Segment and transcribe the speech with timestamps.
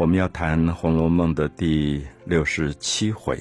[0.00, 3.38] 我们要谈《红楼梦》的第六十七回。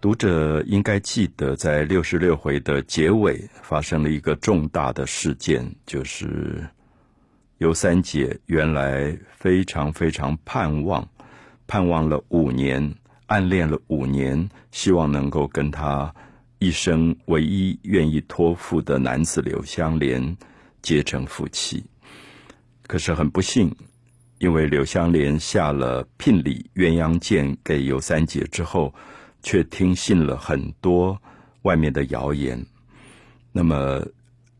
[0.00, 6.68] 读者应该记得，在六十六回的结尾发生了一个重大的事件，就是
[7.58, 11.08] 尤三姐原来非常非常盼望，
[11.68, 12.92] 盼望了五年，
[13.26, 16.12] 暗恋了五年，希望能够跟他
[16.58, 20.36] 一生唯一愿意托付的男子柳香莲
[20.82, 21.84] 结成夫妻。
[22.88, 23.72] 可是很不幸，
[24.42, 28.92] 因为柳香莲下了聘礼鸳鸯剑给尤三姐之后。
[29.44, 31.20] 却听信了很多
[31.62, 32.64] 外面的谣言，
[33.50, 34.00] 那么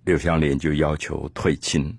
[0.04, 1.96] 柳香莲就要求退亲。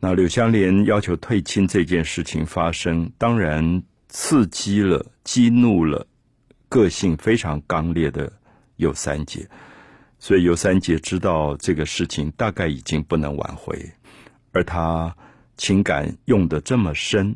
[0.00, 6.06] 那柳香莲要求退亲这件事情发生，当然刺激了、激怒了
[6.68, 8.30] 个性非常刚烈的
[8.76, 9.48] 尤三姐，
[10.18, 13.90] 所以尤三姐知道这个事情大概已经不能挽回，
[14.52, 15.16] 而她
[15.56, 17.34] 情感用的这么深，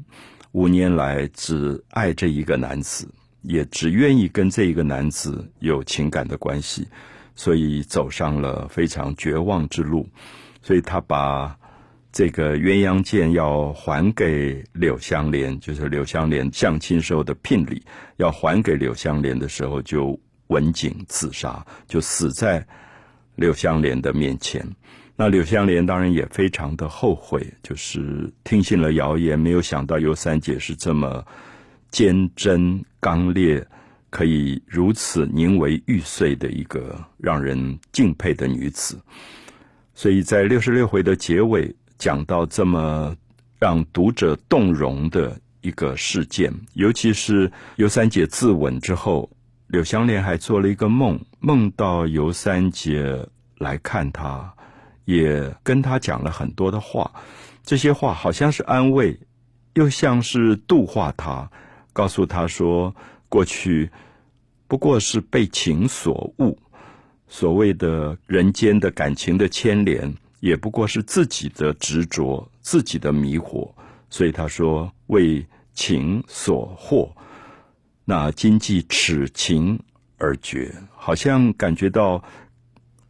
[0.52, 3.08] 五年来只爱这一个男子。
[3.42, 6.86] 也只愿意跟这一个男子有情感的关系，
[7.36, 10.06] 所以走上了非常绝望之路。
[10.60, 11.56] 所以他把
[12.12, 17.80] 这个鸳鸯剑要还给柳香莲，就是柳香莲相亲时候的聘礼，
[18.16, 22.66] 要还给柳香莲的时候，就刎颈自杀，就死在
[23.36, 24.66] 柳香莲的面前。
[25.18, 31.22] 那柳香莲当然也非常的后悔，就是听信了谣言，没有想到尤三姐是这么。
[31.90, 33.66] 坚贞刚烈，
[34.10, 39.00] 可以如此宁为玉碎的一个让人敬佩的女子，
[39.94, 43.16] 所以在六十六回的结尾讲到这么
[43.58, 49.30] 让读者动容的一个事件，尤其是尤三姐自刎之后，
[49.68, 53.26] 柳香莲还做了一个梦，梦到尤三姐
[53.56, 54.54] 来看她，
[55.08, 57.10] 也跟他讲了很多的话，
[57.64, 59.18] 这些话好像是安慰，
[59.72, 61.50] 又像是度化他。
[61.94, 62.94] 告诉他说，
[63.26, 63.90] 过去
[64.66, 66.58] 不过是被情所误，
[67.26, 73.66] 所谓的人间的感情的牵连，也不过是自己的执着、自己的迷惑。
[74.10, 75.42] 所以他说为
[75.72, 77.10] 情所惑，
[78.04, 79.80] 那今既此情
[80.18, 82.22] 而绝，好像感觉到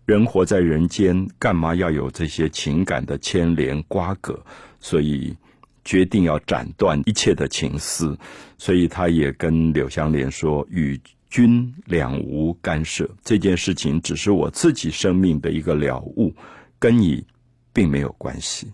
[0.08, 4.42] 人活在人间，干嘛要有这些情感的牵连瓜葛？
[4.80, 5.36] 所以。
[5.84, 8.14] 决定要斩断一切的情丝，
[8.58, 16.34] 所以他也跟柳湘莲说：“与君两无干涉，这件事情只是我自己生命的一个了悟，
[16.78, 17.24] 跟你
[17.72, 18.70] 并没有关系。”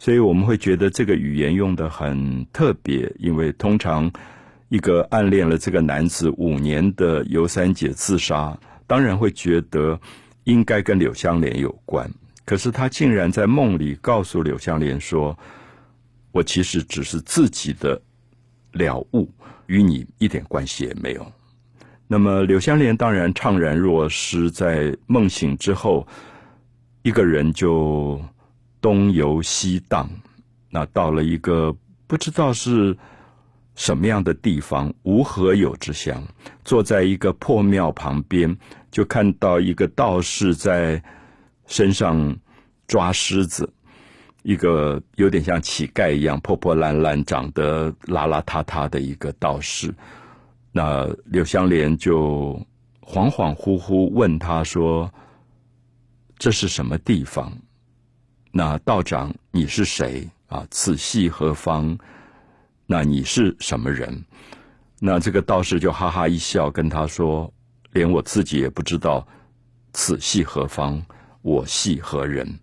[0.00, 4.10] 所以我们会觉得这个语言用的很特别，因为通常
[4.70, 10.00] 一个暗恋了这个男子五年的尤三姐自杀，当然会觉得
[10.46, 12.10] 应该跟柳香莲有关。
[12.44, 15.38] 可是他竟然在梦里告诉柳香莲说。
[16.32, 17.98] 我其实只是自己的
[18.72, 19.26] 了悟，
[19.68, 21.32] 与你一点关系也没有。
[22.06, 26.06] 那么柳香莲当然怅然若失，在梦醒之后，
[27.00, 28.20] 一个人就
[28.82, 30.06] 东游西荡，
[30.68, 31.74] 那到了一个
[32.06, 32.94] 不知道是
[33.76, 36.20] 什么样的地方，无何有之乡，
[36.64, 38.56] 坐在一个破庙旁边，
[38.90, 41.00] 就看到一个道士在
[41.66, 42.36] 身上
[42.88, 43.72] 抓狮子。
[44.42, 49.92] 一个有点像乞丐一样破破烂烂、长得邋邋遢遢的一个道士，
[50.72, 52.52] 那柳香莲就
[53.02, 55.12] 恍恍惚惚问他说
[56.38, 57.52] ：“这是什么地方？
[58.52, 60.66] 那道长你是谁啊？
[60.70, 61.98] 此系何方？
[62.86, 64.24] 那你是什么人？”
[64.98, 67.52] 那这个道士就哈哈一笑，跟他说
[67.92, 69.26] ：“连我自己也不知道
[69.92, 71.02] 此系何方，
[71.42, 72.58] 我系何人。”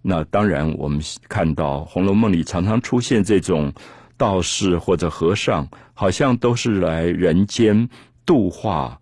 [0.00, 3.72] 那当然，我们看到《红楼梦》里常常出现这种
[4.16, 7.88] 道士或者和尚，好像都是来人间
[8.24, 8.96] 度化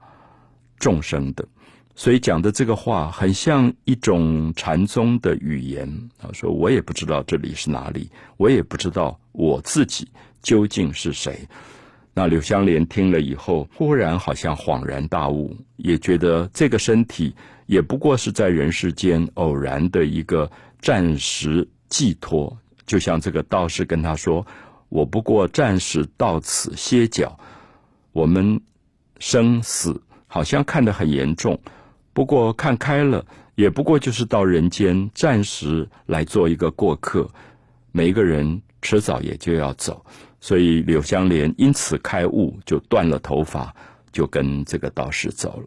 [0.79, 1.47] 众生的，
[1.95, 5.87] 所以讲的这个话很像一种禅宗的语言。
[6.19, 10.09] 他说：“我也不知道这里是哪里，我也不知道我自己
[10.45, 11.37] 究竟是谁。”
[12.15, 17.35] 那柳香莲听了以后，忽然好像恍然大悟，也觉得这个身体
[17.67, 20.49] 也不过是在人世间偶然的一个。
[20.81, 22.55] 暂时寄托，
[22.85, 24.47] 就像这个道士跟他说
[24.91, 27.39] ：“我不过暂时到此歇脚。
[28.13, 28.61] 我们
[29.19, 31.59] 生死好像看得很严重，
[32.13, 33.25] 不过看开了，
[33.55, 37.31] 也不过就是到人间暂时来做一个过客。
[37.91, 40.05] 每一个人迟早也就要走，
[40.45, 43.75] 所以柳香莲因此开悟，就断了头发，
[44.13, 45.59] 就跟这个道士走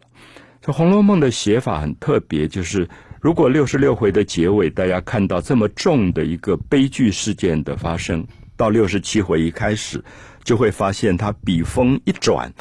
[0.62, 2.88] 这《红楼梦》的写法很特别，就是。
[3.20, 8.24] 如果六十六回的结尾，大家看到这么重的一个悲剧事件的发生，
[8.56, 10.00] 到六十七回一开始，
[10.44, 12.52] 就会发现他笔锋一转，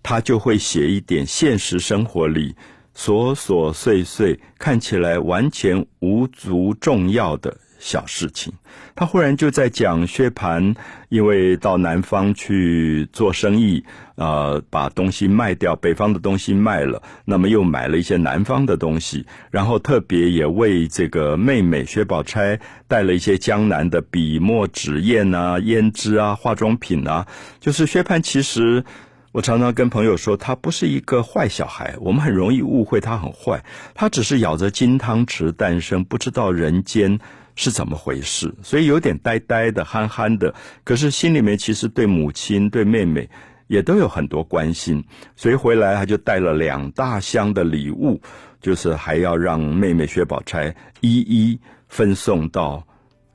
[0.00, 2.54] 他就会写一点现实生活里
[2.94, 7.56] 琐琐碎碎，看起来完全无足重要的。
[7.78, 8.52] 小事情，
[8.96, 10.74] 他忽然就在讲薛蟠，
[11.08, 13.84] 因为到南方去做生意，
[14.16, 22.58] 呃，把东西卖掉，北方的东西卖了，那么又买了一些南方的东西，然后特别也为这个妹妹薛宝钗
[22.88, 27.26] 带了一些江南的笔墨纸砚啊、胭脂啊、化妆品啊。
[27.60, 28.84] 就是薛蟠，其实
[29.30, 33.64] 我常常跟朋友说，他不是一个坏小孩，我们很容易误会他很坏，
[33.94, 37.20] 他只是咬着金汤匙诞生，不知道人间。
[37.60, 38.54] 是怎么回事？
[38.62, 43.28] 所以有点呆呆的、憨憨的，可是心里面其实对母亲、对妹妹
[43.66, 45.04] 也都有很多关心。
[45.34, 48.20] 所以回来他就带了两大箱的礼物，
[48.60, 51.58] 就是还要让妹妹薛宝钗一一
[51.88, 52.86] 分送到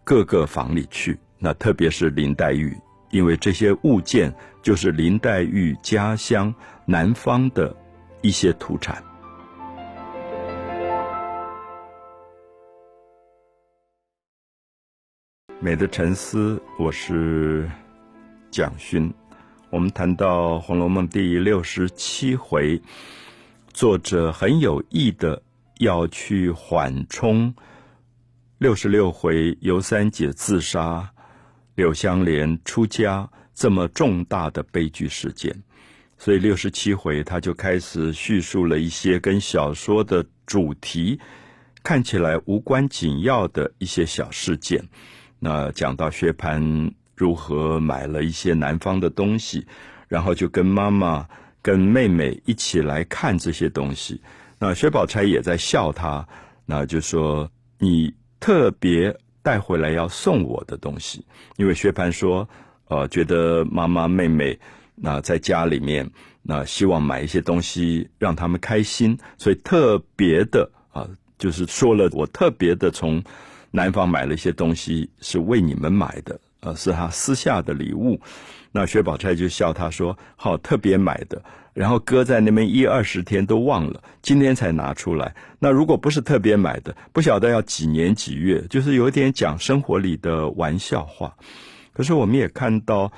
[0.06, 1.20] 各个房里去。
[1.38, 2.74] 那特别是林黛玉，
[3.12, 6.56] 因为这些物件就是林黛玉家乡
[6.86, 7.76] 南方的
[8.22, 9.04] 一些土产。
[15.64, 17.72] 美的沉思，我是
[18.52, 19.10] 蒋勋。
[19.70, 22.82] 我们谈到《红楼梦》第六十七回，
[23.72, 25.42] 作者很有意的
[25.80, 27.56] 要去缓冲
[28.58, 31.10] 六十六回尤三姐自杀、
[31.76, 35.56] 柳湘莲出家这么重大的悲剧事件，
[36.18, 41.18] 所以六十七回他就开始叙述了一些跟小说的主题
[41.82, 44.86] 看起来无关紧要的一些小事件。
[45.46, 49.68] 那讲到薛蟠如何买了一些南方的东西，
[50.08, 51.28] 然后就跟妈妈、
[51.62, 54.22] 跟妹妹一起来看这些东西。
[54.58, 56.26] 那薛宝钗也在笑他，
[56.66, 61.26] 那就说你特别带回来要送我的东西，
[61.58, 62.48] 因为薛蟠说，
[62.88, 64.58] 呃，觉得妈妈、妹妹
[64.96, 66.10] 那在家里面，
[66.42, 71.06] 那希望买一些东西让他们开心，所以特别的啊，
[71.38, 73.22] 就是说了我特别的从。
[73.76, 78.22] 男方买了一些东西是为你们买的，呃，是他私下的礼物。
[78.72, 81.44] 那薛宝钗就笑他说：“好，特别买的，
[81.74, 85.34] 然后搁在那边一二十天都忘了，今天才拿出来。
[85.58, 91.36] 那如果不是特别买的，不晓得要几年几月，就是有点讲生活里的玩笑话。
[91.94, 93.12] 可是我们也看到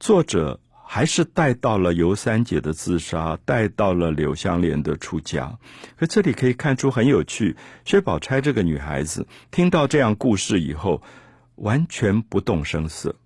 [0.00, 0.58] 作者。”
[0.94, 5.58] 还是带到了尤三姐的自杀，带到了柳湘莲的出家。
[5.96, 11.02] 可这里可以看出很有趣，薛宝钗这个女孩子听到这样故事以后，
[11.56, 13.16] 完全不动声色。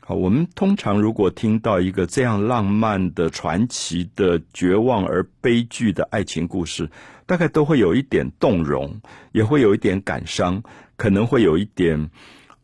[0.00, 6.90] 好，我们通常如果听到一个这样浪漫的、传奇的、绝望而悲剧的爱情故事，
[7.24, 9.00] 大概都会有一点动容，
[9.32, 10.62] 也会有一点感伤，
[10.98, 12.10] 可能会有一点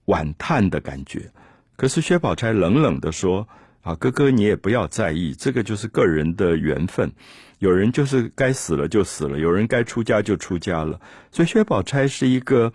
[0.05, 1.33] 惋叹的感觉。
[1.75, 3.49] 可是薛宝钗冷冷的说。
[3.87, 7.13] 啊，哥哥，你也不要在意，这个就是个人的缘分。
[7.61, 11.01] 有人就是该死了就死了，有人该出家就出家了。
[11.31, 12.73] 所以薛宝钗是一个，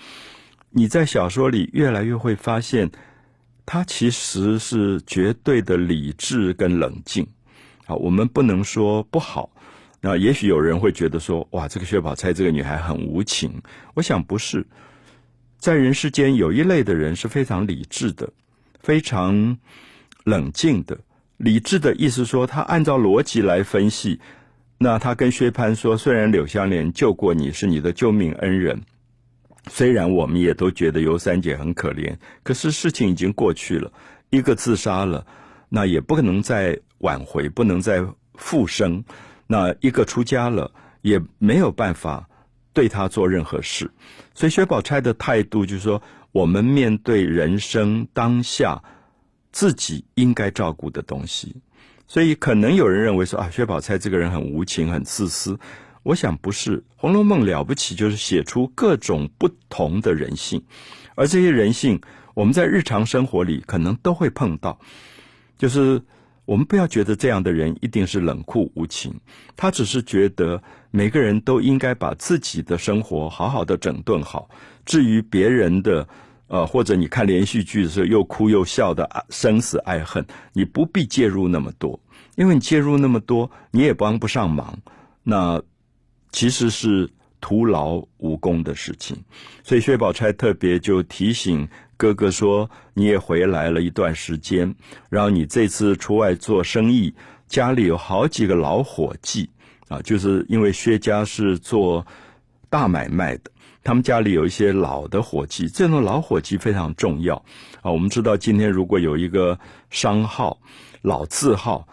[0.70, 2.90] 你在小说里越来越会发现，
[3.66, 7.28] 她其实是绝对的理智跟冷静。
[7.86, 9.52] 好，我们不能说不好。
[10.00, 13.62] 那也许有人会觉得说，哇，这个薛宝钗这个女孩很无情。
[13.96, 14.66] 我想不是，
[15.58, 18.32] 在人世间有一类的人是非常理智的，
[18.80, 19.58] 非常。
[20.24, 21.00] 冷静的、
[21.44, 24.20] 理智的意思说，他按照逻辑来分析。
[24.78, 28.84] 那他跟薛蟠说：“虽然柳湘莲救过你，是你的救命恩人，
[29.68, 33.92] 虽然我们也都觉得尤三姐很可怜，可是事情已经过去了。
[34.30, 35.26] 一个自杀了，
[35.68, 38.06] 那也不可能再挽回，不能再
[38.36, 39.04] 复生。
[39.48, 40.72] 那一个出家了，
[41.02, 42.30] 也没有办法
[42.72, 43.90] 对他做任何事。
[44.36, 48.84] 所以薛宝钗的态度就是说：我们面对人生当下。”
[49.52, 51.56] 自己应该照顾的东西，
[52.08, 55.60] 所以可能有人认为说啊，薛宝钗这个人很无情、很自私。
[56.04, 60.64] 我想不是，《红楼梦》了不起就是写出各种不同的人性，
[61.16, 62.02] 而这些人性，
[62.34, 64.80] 我们在日常生活里可能都会碰到。
[65.58, 66.02] 就是
[66.46, 69.14] 我们不要觉得这样的人一定是冷酷无情，
[69.56, 74.50] 他只是觉得每个人都应该把自己的生活好好的整顿好。
[74.86, 76.08] 至于别人的。
[76.52, 81.98] 呃，或者你看连续剧的时候又哭又笑的生死爱恨，你不必介入那么多，
[82.36, 84.78] 因为你介入那么多，你也帮不上忙，
[85.24, 85.64] 那
[86.34, 89.16] 其实是徒劳无功的事情。
[89.64, 91.66] 所以薛宝钗特别就提醒
[91.96, 94.76] 哥哥说：“你也回来了一段时间，
[95.08, 97.14] 然后你这次出外做生意，
[97.48, 99.50] 家里有好几个老伙计
[99.88, 102.06] 啊，就是因为薛家是做
[102.70, 103.50] 大买卖的。”
[103.84, 107.36] 他们家里有一些老的伙计，这种老伙计非常重要
[107.82, 107.92] 啊。
[107.92, 109.60] 我们知道，今天如果有一个
[109.90, 110.60] 商号、
[111.02, 111.88] 老字号，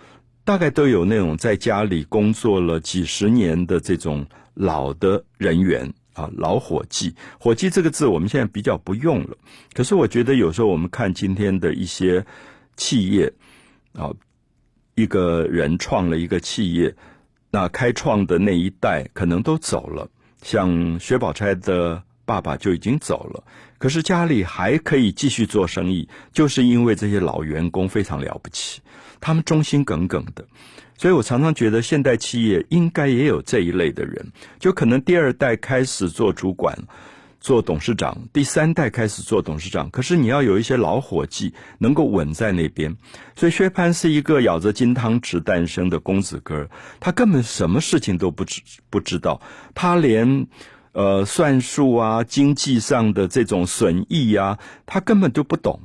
[0.44, 7.14] 大概都有那种在家里工作了几十年的这种老的人员啊，老伙计。
[7.38, 9.36] 伙计这个字我们现在比较不用了，
[9.72, 12.24] 可是我觉得有时候我们看今天的一些
[12.76, 13.32] 企业
[13.94, 14.12] 啊，
[14.94, 16.94] 一个人创了一个企业。
[17.50, 20.06] 那开创的那一代可能都走了，
[20.42, 23.42] 像薛宝钗的爸爸就已经走了，
[23.78, 28.80] 可是家里还可以继续做生意，就是因为这些老员工非常了不起，
[29.20, 30.44] 他们忠心耿耿的，
[30.96, 36.76] 所以我常常觉得现代企业应该也有这一类的人，就可能第二代开始做主管。
[37.40, 42.96] 做董事长，第三代开始做董事长，可是你要有一些老伙计能够稳在那边。
[43.36, 46.68] 所以薛蟠是一个咬着金汤匙诞生的公子哥
[46.98, 49.40] 他根本什么事情都不知不知道，
[49.74, 50.48] 他连
[50.92, 55.80] 呃算术啊、经济上的这种损益呀，他根本就不懂。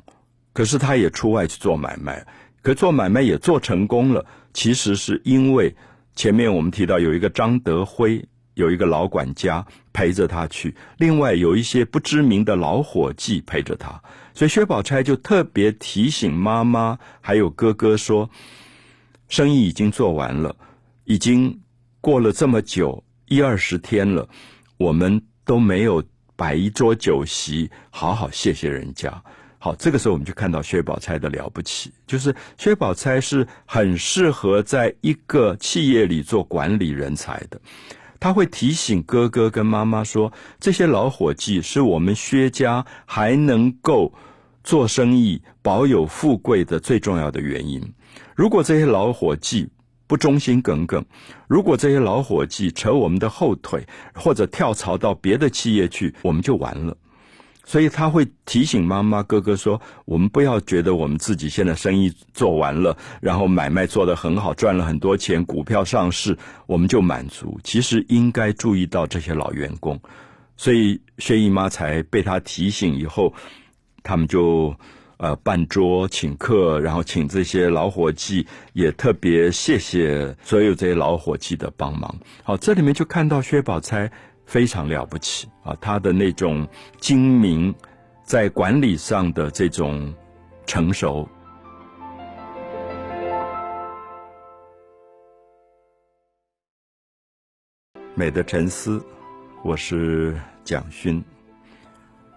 [0.53, 2.25] 可是他也出外去做买卖，
[2.61, 4.25] 可做买卖也做成功了。
[4.53, 5.75] 其实是因为
[6.15, 8.25] 前面我们提到有一个张德辉。
[8.55, 14.01] 有一个老管家陪着他去，另外有一些不知名的老伙计陪着他，
[14.33, 18.29] 所以薛宝钗就特别提醒妈妈还有哥哥说
[19.27, 20.55] ：“生意已经做完了，
[21.05, 21.61] 已经
[22.01, 24.27] 过了这么久一二十天了，
[24.77, 26.03] 我们都没有
[26.35, 29.23] 摆一桌酒席，好好谢谢人家。”
[29.57, 37.61] 好，这个时候我们就看到薛宝钗的了不起，就是薛宝钗是很适合在一个企业里做管理人才的。
[38.23, 44.13] 他会提醒哥哥跟妈妈说：“这些老伙计是我们薛家还能够
[44.63, 47.93] 做生意、保有富贵的最重要的原因。
[48.33, 49.67] 如果这些老伙计
[50.07, 51.03] 不忠心耿耿，
[51.49, 56.95] 如果这些老伙计扯我们的后腿，或者跳槽到别的企业去，我们就完了。”
[57.65, 67.57] 所以他会提醒妈妈、哥哥说：“我们不要觉得我们自己现在生意做完了，然后买卖做得很好，赚了很多钱，股票上市，我们就满足。
[67.63, 69.99] 其实应该注意到这些老员工。”
[70.57, 73.33] 所以薛姨妈才被他提醒以后，
[74.03, 74.75] 他们就
[75.17, 82.13] 呃办桌请客，然后请这些老伙计，也特别谢谢所有这些老伙计的帮忙。
[82.43, 84.11] 好，这里面就看到薛宝钗。
[84.45, 85.75] 非常了不起啊！
[85.81, 86.67] 他的那种
[86.99, 87.73] 精明，
[88.23, 90.13] 在管理上的这种
[90.65, 91.27] 成熟。
[98.15, 99.03] 美的沉思，
[99.63, 101.23] 我是蒋勋。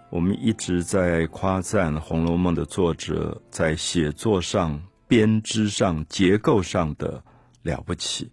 [0.09, 7.23] 我们一直在夸赞《红楼梦》的作者在写作上、编织上、结构上的
[7.63, 8.33] 了不起，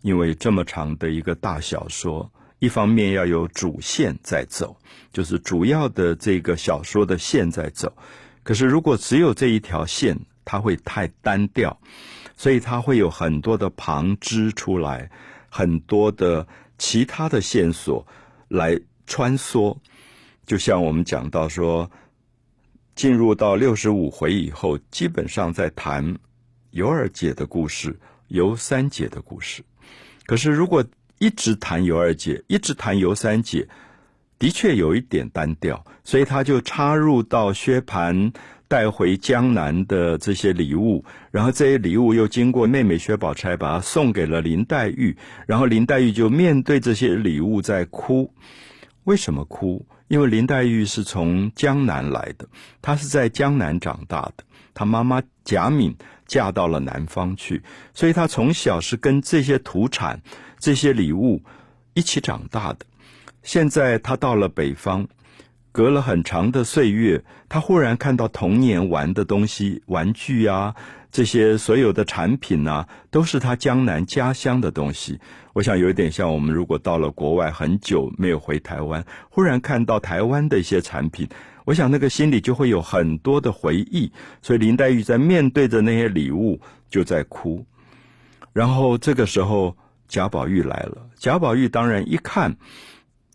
[0.00, 2.32] 因为这么长的一个大小说。
[2.62, 4.76] 一方面要有主线在走，
[5.12, 7.92] 就是主要的这个小说的线在走。
[8.44, 11.76] 可是如果只有这一条线，它会太单调，
[12.36, 15.10] 所以它会有很多的旁支出来，
[15.48, 16.46] 很多的
[16.78, 18.06] 其他的线索
[18.46, 18.78] 来
[19.08, 19.76] 穿梭。
[20.46, 21.90] 就像我们讲到说，
[22.94, 26.16] 进入到六十五回以后，基本上在谈
[26.70, 29.64] 尤二姐的故事，尤三姐的故事。
[30.26, 30.84] 可是如果
[31.22, 33.68] 一直谈尤二姐，一直谈尤三姐，
[34.40, 38.32] 的确有一点单调，所以他就插入到薛蟠
[38.66, 48.34] 带回江南的这些礼物，然后这些礼物又经过妹妹薛宝钗把它送给了林黛玉，然后林黛玉就面对这些礼物在哭。
[49.04, 49.86] 为什么哭？
[50.08, 52.48] 因为林黛玉是从江南来的，
[52.80, 54.42] 她是在江南长大的，
[54.74, 55.94] 她妈妈贾敏
[56.26, 57.62] 嫁到了南方去，
[57.94, 60.20] 所以她从小是跟这些土产。
[60.62, 61.42] 这些礼物
[61.92, 62.86] 一起长大的，
[63.42, 65.04] 现在他到了北方，
[65.72, 70.72] 隔了很长的岁月，他忽然看到童年玩的东西，玩具啊，
[71.10, 75.18] 这些所有的产品啊，都是他江南家乡的东西。
[75.52, 81.28] 我想有一点像我们如果到了国外很久没有回台湾，忽然看到台湾的一些产品，
[81.64, 84.12] 我想那个心里就会有很多的回忆。
[84.40, 87.66] 所以林黛玉在面对着那些礼物就在哭，
[88.52, 89.76] 然后这个时候。
[90.12, 92.54] 贾宝玉来了，贾宝玉当然一看，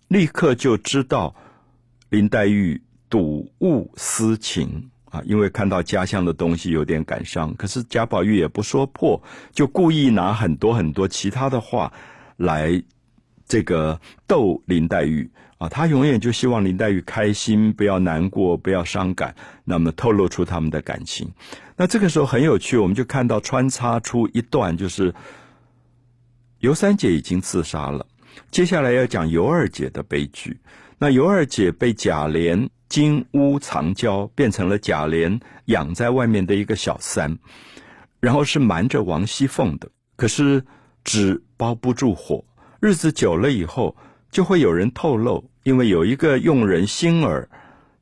[0.10, 1.34] 立刻就知道
[2.12, 2.80] 林黛玉
[3.10, 7.56] 睹物思情啊，因为看到家乡的东西有点感伤。
[7.56, 9.20] 可是贾宝玉也不说破，
[9.52, 11.92] 就故意拿很多很多其他的话
[12.36, 12.84] 来
[13.48, 15.68] 这个逗林黛玉啊。
[15.68, 21.28] 他永远就希望林黛玉开心，不要难过，不要伤感，那么透露出他们的感情。
[21.76, 25.12] 那这个时候很有趣，我们就看到穿插出一段就是。
[26.60, 28.06] 尤三姐已经自杀了，
[28.50, 30.60] 接下来要讲尤二姐的悲剧。
[30.98, 37.38] 那尤二姐被贾琏金屋藏娇，变成了贾琏养在外面的一个小三，
[38.20, 39.88] 然后是瞒着王熙凤的。
[40.16, 40.64] 可是
[41.04, 42.44] 纸包不住火，
[42.80, 43.96] 日子久了以后，
[44.32, 47.48] 就会有人透露，因为有一个佣人星儿，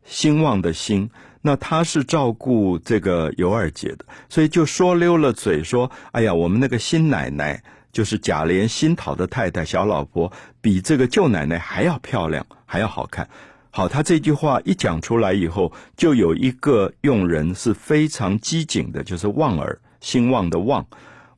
[0.06, 1.10] 兴旺的兴，
[1.42, 7.62] 那他是照顾这个尤二姐的，所以就说溜了嘴说：“哎呀，我们那个新奶奶。”
[7.96, 13.26] 就是贾琏新讨的太太小老婆，比这个舅奶奶还要漂亮，还要好看。
[13.72, 20.86] 好，他这句话一讲出来以后，就有一个佣人是非常机警的，就是旺儿，兴旺的旺，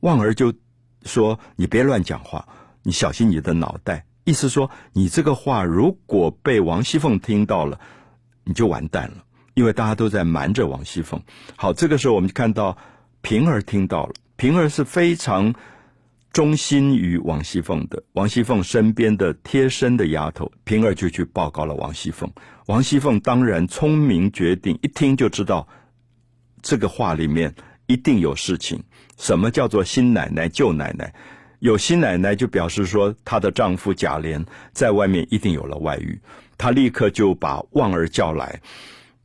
[0.00, 0.52] 旺儿就
[1.04, 2.44] 说：“你别乱讲话，
[2.82, 7.78] 你小心你的脑袋。”意思说，你这个话如果被王熙凤听到了，
[8.42, 9.18] 你就完蛋了，
[9.54, 11.22] 因为大家都在瞒着王熙凤。
[11.54, 12.76] 好，这个时候我们就看到
[13.20, 15.54] 平儿听到了，平儿是非常。
[16.32, 22.30] 忠心于王熙凤的，王熙凤身边的贴身的丫头平儿就去报告了王熙凤。
[22.66, 25.66] 王熙凤当然聪明绝顶，一听就知道
[26.62, 27.54] 这个话里面
[27.86, 28.84] 一定有事情。
[29.16, 31.12] 什么叫做新奶奶旧奶奶？
[31.60, 36.20] 有新奶奶就表示说她的丈夫贾琏在外面一定有了外遇。
[36.56, 38.60] 她立刻就把旺儿叫来，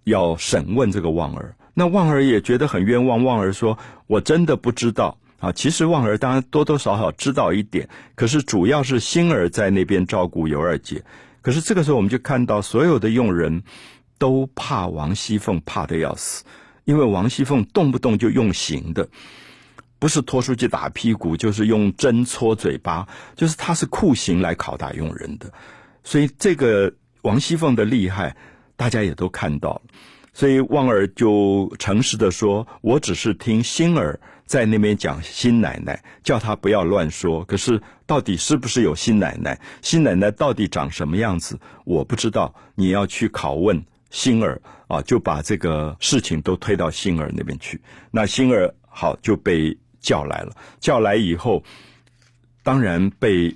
[0.06, 1.56] 要审问这个旺儿。
[1.76, 11.04] 那旺儿也觉得很冤枉，旺儿说：“我真的不知道。”啊，其实旺儿当然多多少少知道一点，可是主要是星儿在那边照顾尤二姐。
[11.42, 13.62] 可是这个时候，我们就看到所有的佣人
[14.18, 16.46] 都怕王熙凤，怕的要死，
[16.86, 19.10] 因为王熙凤动不动就用刑的，
[20.00, 25.52] 不是拖出去打屁股，就是用针戳嘴巴，就是他是酷刑来拷打佣人的。
[26.06, 28.38] 所以这个王熙凤的厉害，
[28.78, 29.82] 大家也都看到了。
[30.32, 37.44] 所以旺儿就诚实的说：“我只是听星儿。”在那边讲新奶奶，叫他不要乱说。
[37.46, 39.60] 可是到底是不是有新奶奶？
[39.82, 41.60] 新奶奶到底长什么样子？
[41.86, 42.54] 我不知道。
[42.76, 47.80] 你要去拷问星儿啊，就把这个事情都推到星儿那边去。
[48.12, 51.64] 那星儿好就被叫来了，叫来以后，
[52.64, 53.56] 当然被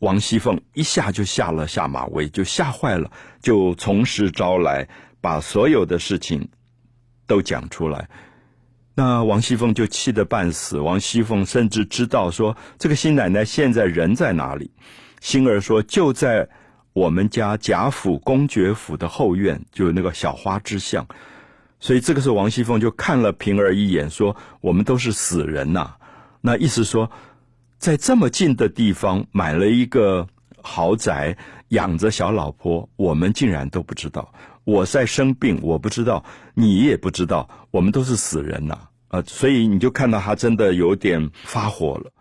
[0.00, 3.10] 王熙凤一下就下了下马威，就吓坏了，
[3.40, 4.88] 就从实招来，
[5.20, 6.48] 把所有的事情
[7.26, 8.08] 都讲出来。
[8.98, 10.80] 那王熙凤就气得半死。
[10.80, 14.72] 王熙凤甚至知道说，这个新奶奶现在人在哪里。
[15.20, 16.48] 星儿说，就在
[16.94, 21.06] 我们家贾府公爵府的后院，就那个小花之巷。
[21.78, 25.94] 所以这个时候，王熙凤就看了平儿一眼，说：“我们都是死人呐。”
[26.42, 27.08] 那意思说，
[27.78, 30.26] 在这么近的地方买了一个
[30.60, 31.36] 豪宅，
[31.68, 34.32] 养着小老婆，我们竟然都不知道。
[34.68, 38.78] 我在生病，我不知道，你也不知道，我们都是死人呐。
[39.08, 42.12] 啊，所以你就看到他真的有点发火了。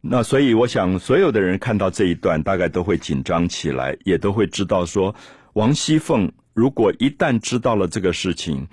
[0.00, 5.14] 那所以我想，所有的人看到这一段，大概都会紧张起来，也都会知道说，
[5.52, 8.66] 王熙凤如果一旦知道了这个事情，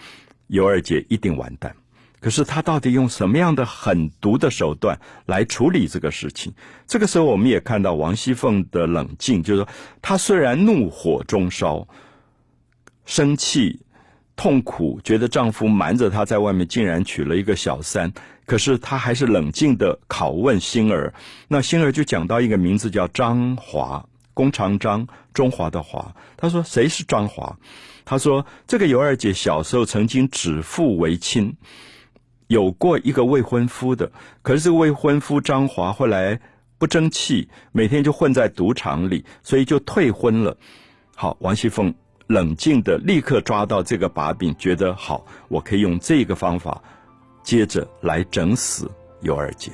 [0.48, 1.76] 尤二姐一定完蛋。
[2.22, 6.54] 可是她到底用什么样的狠毒的手段来处理这个事情？
[6.88, 9.70] 这个时候，我们也看到王熙凤的冷静，就是说，
[10.02, 11.90] 她虽然怒火中烧，
[13.08, 13.80] 生气。
[14.36, 18.14] 痛苦，觉得丈夫瞒着她在外面，竟然娶了一个小三。
[18.46, 21.12] 可是她还是冷静的拷问星儿。
[21.48, 26.16] 那星儿就讲到一个名字叫张华，弓长张，中华的华。
[26.38, 27.58] 他说：“谁是张华？”
[28.06, 31.52] 他说：“这个尤二姐小时候曾经指腹为亲，
[32.46, 34.12] 有过一个未婚夫的。
[34.44, 36.40] 可是这个未婚夫张华后来
[36.78, 40.56] 不争气，每天就混在赌场里，所以就退婚了。”
[41.18, 41.92] 好，王熙凤。
[42.28, 46.82] 冷静的，立刻抓到这个把柄，觉得好，我可以用这个方法，
[47.42, 48.90] 接着来整死
[49.22, 49.72] 尤二姐。